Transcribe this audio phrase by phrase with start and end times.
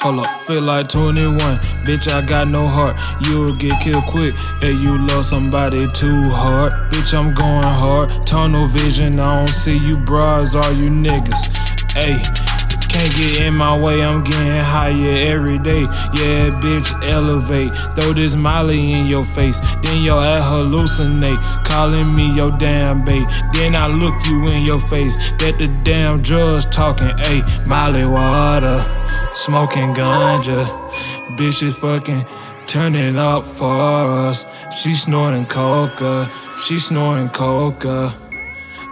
[0.00, 1.36] Hold up, feel like 21.
[1.84, 2.94] Bitch, I got no heart.
[3.26, 6.72] You'll get killed quick if you love somebody too hard.
[6.90, 8.08] Bitch, I'm going hard.
[8.26, 11.50] Tunnel vision, I don't see you bras, all you niggas.
[12.00, 12.47] Ayy.
[12.98, 15.82] Can't get in my way, I'm getting higher every day.
[16.18, 17.70] Yeah, bitch, elevate.
[17.94, 21.38] Throw this molly in your face, then your ass hallucinate.
[21.64, 23.24] Calling me your damn bait.
[23.54, 25.14] Then I look you in your face.
[25.36, 27.14] That the damn drugs talking.
[27.30, 28.84] Ayy, molly water,
[29.32, 30.66] smoking ganja.
[31.36, 32.24] Bitch is fucking
[32.66, 34.44] turning up for us.
[34.76, 36.28] She snorting coca,
[36.60, 38.12] she snoring coca.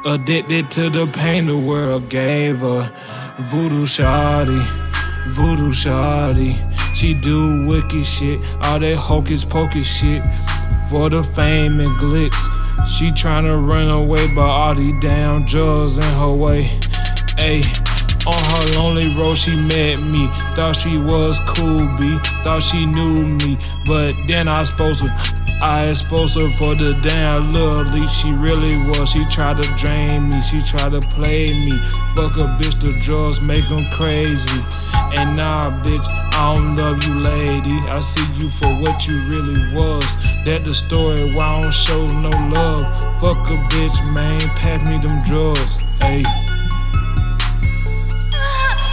[0.06, 2.88] Addicted to the pain the world gave her.
[3.50, 4.56] Voodoo Shawty,
[5.30, 6.54] Voodoo Shawty.
[6.94, 10.22] She do wicked shit, all that hocus pocus shit.
[10.88, 12.38] For the fame and glitz.
[12.86, 16.62] She tryna run away, but all these damn drugs in her way.
[17.42, 17.66] Ayy.
[18.26, 20.26] On her lonely road, she met me.
[20.54, 22.16] Thought she was cool, B.
[22.44, 23.56] Thought she knew me.
[23.86, 28.76] But then I supposed to I exposed her for the damn little leak she really
[28.88, 29.10] was.
[29.10, 31.72] She tried to drain me, she tried to play me.
[32.14, 34.60] Fuck a bitch, the drugs make them crazy.
[35.16, 36.04] And nah, bitch,
[36.34, 37.78] I don't love you, lady.
[37.88, 40.04] I see you for what you really was.
[40.44, 42.84] That the story why I don't show no love.
[43.20, 45.82] Fuck a bitch, man, pass me them drugs.
[46.02, 46.22] Hey.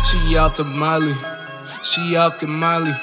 [0.06, 1.16] She out the molly,
[1.84, 2.94] she out the molly.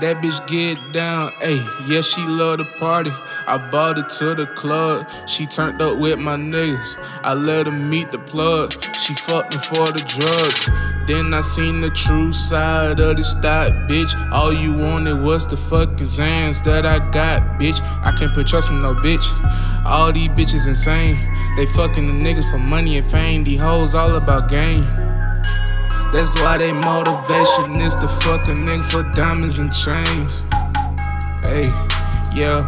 [0.00, 3.10] That bitch get down, ayy, yeah, she love the party.
[3.46, 6.96] I bought her to the club, she turned up with my niggas.
[7.22, 10.94] I let her meet the plug, she fucked me for the drugs.
[11.06, 14.10] Then I seen the true side of this stock, bitch.
[14.32, 17.80] All you wanted was the fucking Zans that I got, bitch.
[18.02, 19.24] I can't put trust in no bitch.
[19.86, 21.16] All these bitches insane.
[21.56, 23.44] They fucking the niggas for money and fame.
[23.44, 24.82] These hoes all about game.
[26.14, 30.44] That's why they motivation is to fuck a nigga for diamonds and chains.
[31.42, 31.66] Hey,
[32.38, 32.62] yeah.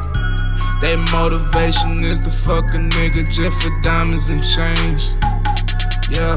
[0.83, 5.15] They motivation is to fuck a nigga just for diamonds and chains.
[6.11, 6.35] Yeah.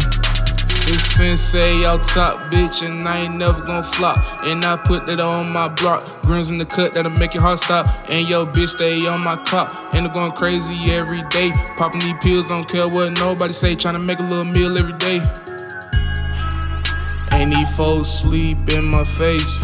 [0.85, 4.17] This sensei out top, bitch, and I ain't never gonna flop.
[4.45, 6.05] And I put that on my block.
[6.21, 7.87] Grins in the cut that'll make your heart stop.
[8.11, 9.73] And yo, bitch, stay on my clock.
[9.95, 11.49] And I'm going crazy every day.
[11.75, 13.73] Popping these pills, don't care what nobody say.
[13.73, 15.21] Trying to make a little meal every day.
[17.79, 19.57] Folks sleep in my face.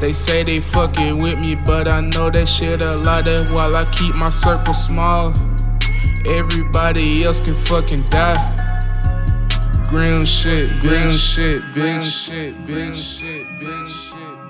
[0.00, 3.26] They say they fucking with me, but I know that shit a lot.
[3.26, 5.34] That's why I keep my circle small.
[6.26, 8.40] Everybody else can fucking die.
[9.90, 14.41] Green shit, green shit, big shit, big shit, big shit, big shit.